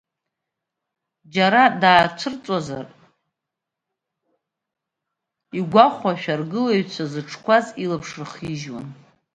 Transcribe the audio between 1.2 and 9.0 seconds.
Џьара даацәырҵуазар игәахәшәа, аргылаҩцәа зыҿқәаз илаԥш рыхижьуан.